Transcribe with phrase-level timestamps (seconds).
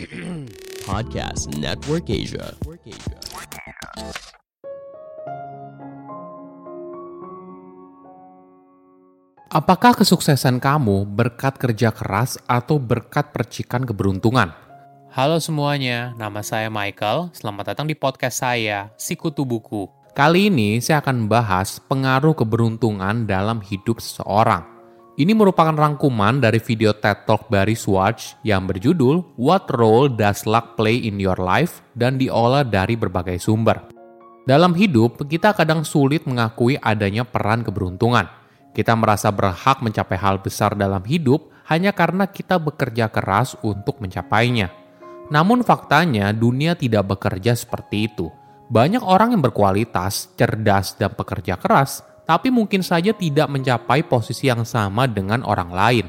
[0.88, 2.56] Podcast Network Asia.
[9.52, 14.56] Apakah kesuksesan kamu berkat kerja keras atau berkat percikan keberuntungan?
[15.12, 17.32] Halo semuanya, nama saya Michael.
[17.36, 19.84] Selamat datang di podcast saya, Sikutu Buku.
[20.16, 24.77] Kali ini saya akan membahas pengaruh keberuntungan dalam hidup seseorang.
[25.18, 30.78] Ini merupakan rangkuman dari video TED Talk Barry Schwartz yang berjudul What Role Does Luck
[30.78, 33.90] Play in Your Life dan diolah dari berbagai sumber.
[34.46, 38.30] Dalam hidup, kita kadang sulit mengakui adanya peran keberuntungan.
[38.70, 44.70] Kita merasa berhak mencapai hal besar dalam hidup hanya karena kita bekerja keras untuk mencapainya.
[45.34, 48.30] Namun faktanya dunia tidak bekerja seperti itu.
[48.70, 54.68] Banyak orang yang berkualitas, cerdas, dan pekerja keras, tapi mungkin saja tidak mencapai posisi yang
[54.68, 56.06] sama dengan orang lain.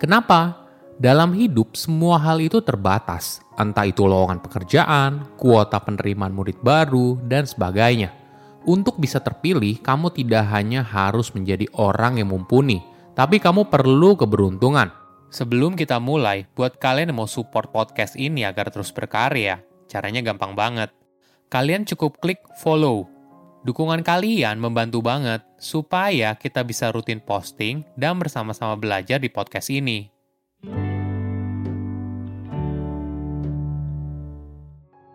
[0.00, 0.64] Kenapa?
[0.96, 7.44] Dalam hidup, semua hal itu terbatas, entah itu lowongan pekerjaan, kuota penerimaan murid baru, dan
[7.44, 8.14] sebagainya.
[8.64, 12.80] Untuk bisa terpilih, kamu tidak hanya harus menjadi orang yang mumpuni,
[13.12, 14.88] tapi kamu perlu keberuntungan.
[15.34, 20.54] Sebelum kita mulai, buat kalian yang mau support podcast ini agar terus berkarya, caranya gampang
[20.54, 20.94] banget.
[21.50, 23.13] Kalian cukup klik follow.
[23.64, 30.12] Dukungan kalian membantu banget supaya kita bisa rutin posting dan bersama-sama belajar di podcast ini.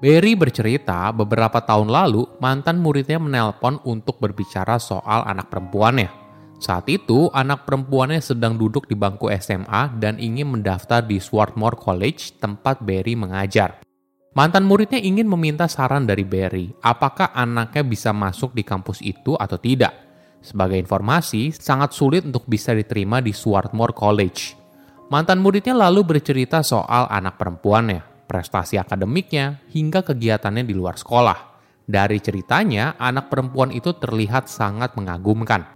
[0.02, 6.10] Berry bercerita beberapa tahun lalu mantan muridnya menelpon untuk berbicara soal anak perempuannya.
[6.58, 12.42] Saat itu anak perempuannya sedang duduk di bangku SMA dan ingin mendaftar di Swarthmore College
[12.42, 13.89] tempat Berry mengajar.
[14.38, 19.58] Mantan muridnya ingin meminta saran dari Berry, apakah anaknya bisa masuk di kampus itu atau
[19.58, 19.92] tidak.
[20.40, 24.56] Sebagai informasi, sangat sulit untuk bisa diterima di Swarthmore College.
[25.10, 31.50] Mantan muridnya lalu bercerita soal anak perempuannya prestasi akademiknya, hingga kegiatannya di luar sekolah.
[31.90, 35.74] Dari ceritanya, anak perempuan itu terlihat sangat mengagumkan.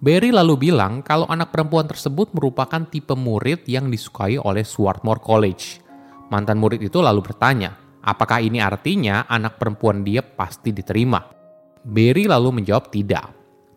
[0.00, 5.83] Barry lalu bilang kalau anak perempuan tersebut merupakan tipe murid yang disukai oleh Swarthmore College.
[6.32, 11.20] Mantan murid itu lalu bertanya, apakah ini artinya anak perempuan dia pasti diterima?
[11.84, 13.28] Barry lalu menjawab tidak.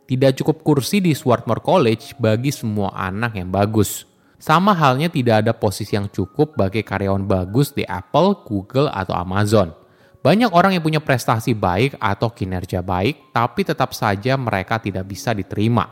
[0.07, 4.07] Tidak cukup kursi di Swarthmore College bagi semua anak yang bagus.
[4.39, 9.75] Sama halnya tidak ada posisi yang cukup bagi karyawan bagus di Apple, Google, atau Amazon.
[10.23, 15.35] Banyak orang yang punya prestasi baik atau kinerja baik, tapi tetap saja mereka tidak bisa
[15.35, 15.91] diterima.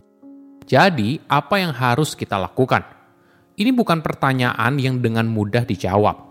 [0.64, 2.82] Jadi, apa yang harus kita lakukan?
[3.56, 6.25] Ini bukan pertanyaan yang dengan mudah dijawab.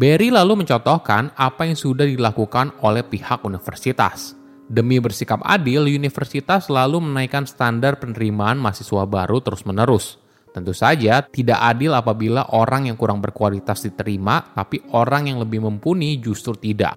[0.00, 4.32] Barry lalu mencontohkan apa yang sudah dilakukan oleh pihak universitas.
[4.64, 10.16] Demi bersikap adil, universitas lalu menaikkan standar penerimaan mahasiswa baru terus-menerus.
[10.56, 16.16] Tentu saja tidak adil apabila orang yang kurang berkualitas diterima, tapi orang yang lebih mumpuni
[16.16, 16.96] justru tidak.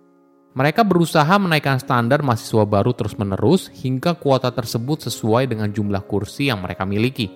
[0.55, 6.63] Mereka berusaha menaikkan standar mahasiswa baru terus-menerus hingga kuota tersebut sesuai dengan jumlah kursi yang
[6.63, 7.27] mereka miliki.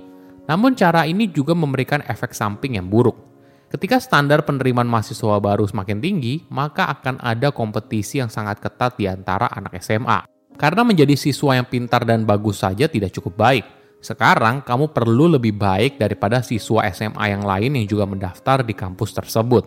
[0.47, 3.27] Namun cara ini juga memberikan efek samping yang buruk.
[3.67, 9.11] Ketika standar penerimaan mahasiswa baru semakin tinggi, maka akan ada kompetisi yang sangat ketat di
[9.11, 10.23] antara anak SMA.
[10.55, 13.65] Karena menjadi siswa yang pintar dan bagus saja tidak cukup baik
[13.97, 19.17] sekarang kamu perlu lebih baik daripada siswa SMA yang lain yang juga mendaftar di kampus
[19.17, 19.65] tersebut.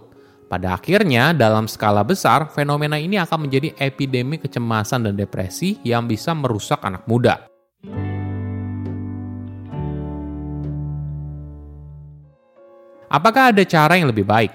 [0.50, 6.34] Pada akhirnya, dalam skala besar, fenomena ini akan menjadi epidemi kecemasan dan depresi yang bisa
[6.34, 7.49] merusak anak muda.
[13.10, 14.54] Apakah ada cara yang lebih baik?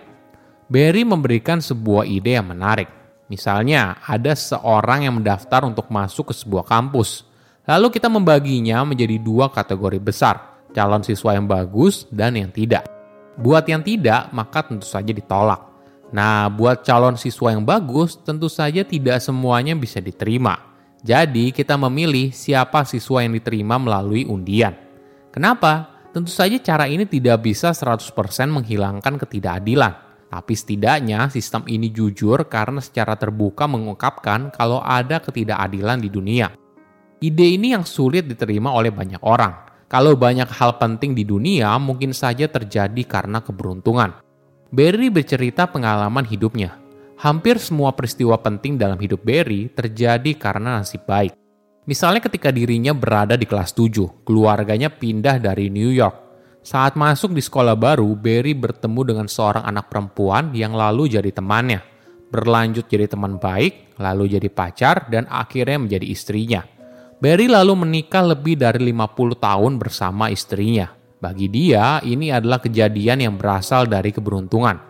[0.72, 2.88] Barry memberikan sebuah ide yang menarik.
[3.28, 7.36] Misalnya, ada seorang yang mendaftar untuk masuk ke sebuah kampus
[7.66, 12.86] Lalu kita membaginya menjadi dua kategori besar, calon siswa yang bagus dan yang tidak.
[13.42, 15.60] Buat yang tidak, maka tentu saja ditolak.
[16.14, 20.62] Nah, buat calon siswa yang bagus, tentu saja tidak semuanya bisa diterima.
[21.02, 24.78] Jadi, kita memilih siapa siswa yang diterima melalui undian.
[25.34, 25.95] Kenapa?
[26.16, 28.16] Tentu saja cara ini tidak bisa 100%
[28.48, 29.94] menghilangkan ketidakadilan.
[30.32, 36.56] Tapi setidaknya sistem ini jujur karena secara terbuka mengungkapkan kalau ada ketidakadilan di dunia.
[37.20, 39.68] Ide ini yang sulit diterima oleh banyak orang.
[39.92, 44.16] Kalau banyak hal penting di dunia mungkin saja terjadi karena keberuntungan.
[44.72, 46.80] Barry bercerita pengalaman hidupnya.
[47.20, 51.45] Hampir semua peristiwa penting dalam hidup Barry terjadi karena nasib baik.
[51.86, 56.26] Misalnya ketika dirinya berada di kelas 7, keluarganya pindah dari New York.
[56.66, 61.86] Saat masuk di sekolah baru, Barry bertemu dengan seorang anak perempuan yang lalu jadi temannya.
[62.34, 66.66] Berlanjut jadi teman baik, lalu jadi pacar, dan akhirnya menjadi istrinya.
[67.22, 70.90] Barry lalu menikah lebih dari 50 tahun bersama istrinya.
[71.22, 74.82] Bagi dia, ini adalah kejadian yang berasal dari keberuntungan.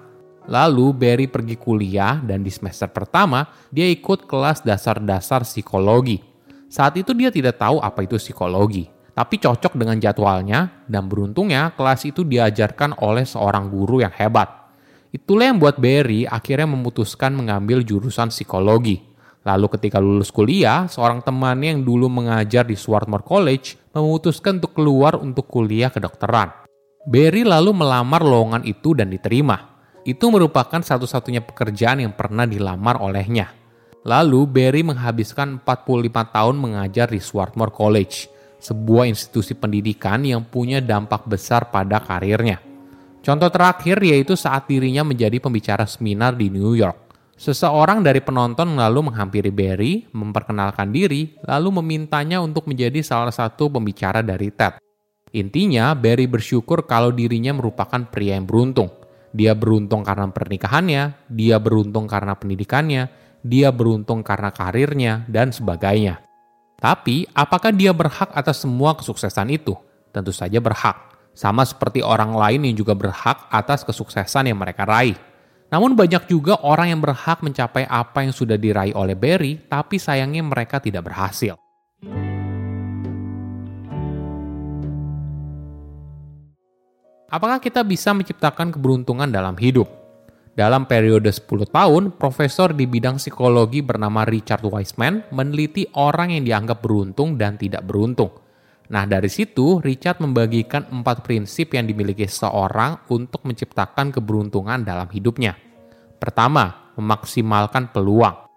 [0.48, 6.35] Lalu Barry pergi kuliah dan di semester pertama dia ikut kelas dasar-dasar psikologi.
[6.70, 12.04] Saat itu dia tidak tahu apa itu psikologi, tapi cocok dengan jadwalnya dan beruntungnya kelas
[12.04, 14.66] itu diajarkan oleh seorang guru yang hebat.
[15.16, 19.00] Itulah yang buat Barry akhirnya memutuskan mengambil jurusan psikologi.
[19.48, 25.16] Lalu ketika lulus kuliah, seorang temannya yang dulu mengajar di Swarthmore College memutuskan untuk keluar
[25.16, 26.52] untuk kuliah kedokteran.
[27.08, 29.78] Barry lalu melamar lowongan itu dan diterima.
[30.04, 33.65] Itu merupakan satu-satunya pekerjaan yang pernah dilamar olehnya.
[34.06, 38.30] Lalu Barry menghabiskan 45 tahun mengajar di Swarthmore College,
[38.62, 42.62] sebuah institusi pendidikan yang punya dampak besar pada karirnya.
[43.25, 47.18] Contoh terakhir yaitu saat dirinya menjadi pembicara seminar di New York.
[47.34, 54.22] Seseorang dari penonton lalu menghampiri Barry, memperkenalkan diri, lalu memintanya untuk menjadi salah satu pembicara
[54.22, 54.78] dari TED.
[55.34, 58.88] Intinya, Barry bersyukur kalau dirinya merupakan pria yang beruntung.
[59.36, 66.26] Dia beruntung karena pernikahannya, dia beruntung karena pendidikannya, dia beruntung karena karirnya, dan sebagainya.
[66.82, 69.78] Tapi, apakah dia berhak atas semua kesuksesan itu?
[70.10, 71.14] Tentu saja berhak.
[71.38, 75.14] Sama seperti orang lain yang juga berhak atas kesuksesan yang mereka raih.
[75.70, 80.42] Namun banyak juga orang yang berhak mencapai apa yang sudah diraih oleh Barry, tapi sayangnya
[80.42, 81.54] mereka tidak berhasil.
[87.26, 90.05] Apakah kita bisa menciptakan keberuntungan dalam hidup?
[90.56, 96.80] Dalam periode 10 tahun, profesor di bidang psikologi bernama Richard Wiseman meneliti orang yang dianggap
[96.80, 98.31] beruntung dan tidak beruntung.
[98.88, 105.60] Nah, dari situ Richard membagikan empat prinsip yang dimiliki seseorang untuk menciptakan keberuntungan dalam hidupnya.
[106.24, 108.48] Pertama, memaksimalkan peluang.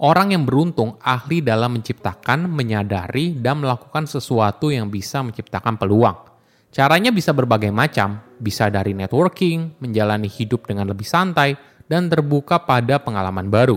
[0.00, 6.31] Orang yang beruntung ahli dalam menciptakan, menyadari, dan melakukan sesuatu yang bisa menciptakan peluang.
[6.72, 11.52] Caranya bisa berbagai macam, bisa dari networking, menjalani hidup dengan lebih santai,
[11.84, 13.76] dan terbuka pada pengalaman baru.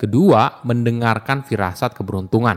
[0.00, 2.56] Kedua, mendengarkan firasat keberuntungan.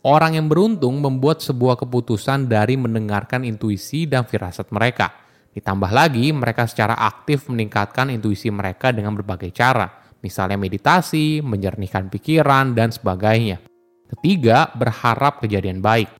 [0.00, 5.12] Orang yang beruntung membuat sebuah keputusan dari mendengarkan intuisi dan firasat mereka.
[5.52, 9.84] Ditambah lagi, mereka secara aktif meningkatkan intuisi mereka dengan berbagai cara,
[10.24, 13.60] misalnya meditasi, menjernihkan pikiran, dan sebagainya.
[14.16, 16.19] Ketiga, berharap kejadian baik.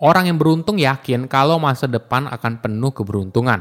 [0.00, 3.60] Orang yang beruntung yakin kalau masa depan akan penuh keberuntungan.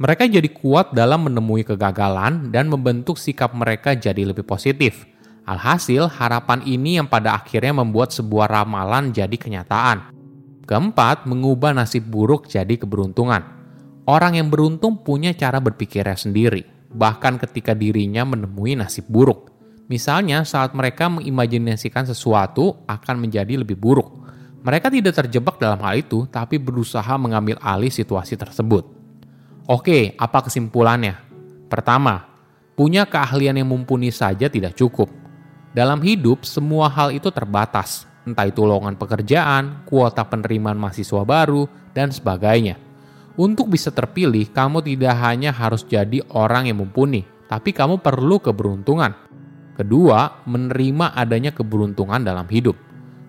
[0.00, 5.04] Mereka jadi kuat dalam menemui kegagalan dan membentuk sikap mereka jadi lebih positif
[5.46, 10.10] Alhasil, harapan ini yang pada akhirnya membuat sebuah ramalan jadi kenyataan.
[10.66, 13.46] Keempat, mengubah nasib buruk jadi keberuntungan.
[14.10, 19.54] Orang yang beruntung punya cara berpikirnya sendiri, bahkan ketika dirinya menemui nasib buruk.
[19.86, 24.25] Misalnya saat mereka mengimajinasikan sesuatu akan menjadi lebih buruk.
[24.66, 28.82] Mereka tidak terjebak dalam hal itu, tapi berusaha mengambil alih situasi tersebut.
[29.70, 31.14] Oke, apa kesimpulannya?
[31.70, 32.26] Pertama,
[32.74, 35.06] punya keahlian yang mumpuni saja tidak cukup
[35.76, 42.08] dalam hidup, semua hal itu terbatas, entah itu lowongan pekerjaan, kuota penerimaan mahasiswa baru, dan
[42.08, 42.80] sebagainya.
[43.36, 49.12] Untuk bisa terpilih, kamu tidak hanya harus jadi orang yang mumpuni, tapi kamu perlu keberuntungan.
[49.76, 52.85] Kedua, menerima adanya keberuntungan dalam hidup.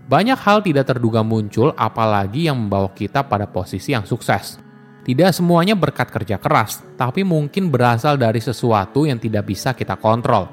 [0.07, 4.55] Banyak hal tidak terduga muncul, apalagi yang membawa kita pada posisi yang sukses.
[5.03, 10.47] Tidak semuanya berkat kerja keras, tapi mungkin berasal dari sesuatu yang tidak bisa kita kontrol.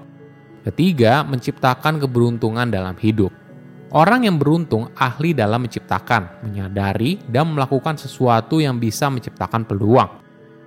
[0.67, 3.31] Ketiga, menciptakan keberuntungan dalam hidup.
[3.95, 10.19] Orang yang beruntung ahli dalam menciptakan, menyadari, dan melakukan sesuatu yang bisa menciptakan peluang.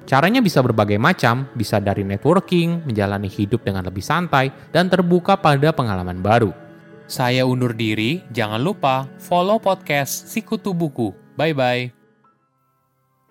[0.07, 5.75] Caranya bisa berbagai macam, bisa dari networking, menjalani hidup dengan lebih santai, dan terbuka pada
[5.75, 6.66] pengalaman baru.
[7.07, 11.15] Saya undur diri, jangan lupa follow podcast Sikutu Buku.
[11.39, 11.95] Bye-bye.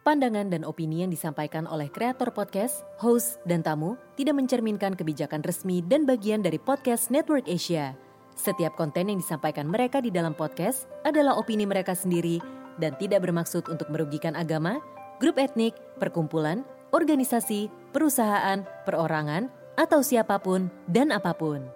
[0.00, 5.84] Pandangan dan opini yang disampaikan oleh kreator podcast, host, dan tamu tidak mencerminkan kebijakan resmi
[5.84, 7.92] dan bagian dari podcast Network Asia.
[8.32, 12.40] Setiap konten yang disampaikan mereka di dalam podcast adalah opini mereka sendiri
[12.80, 14.80] dan tidak bermaksud untuk merugikan agama,
[15.20, 16.64] grup etnik, perkumpulan,
[16.96, 21.75] organisasi, perusahaan, perorangan, atau siapa pun dan apa pun.